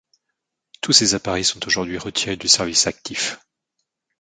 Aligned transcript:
Tous 0.81 0.93
ces 0.93 1.13
appareils 1.13 1.43
sont 1.45 1.63
aujourd'hui 1.67 1.99
retirés 1.99 2.35
du 2.35 2.47
service 2.47 2.87
actif. 2.87 3.37